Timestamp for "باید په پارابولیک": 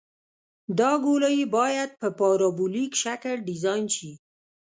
1.57-2.91